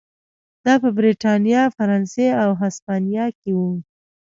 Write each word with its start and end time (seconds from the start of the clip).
دا 0.65 0.73
په 0.83 0.89
برېټانیا، 0.97 1.63
فرانسې 1.77 2.27
او 2.43 2.49
هسپانیا 2.61 3.25
کې 3.39 3.51
و. 3.57 3.61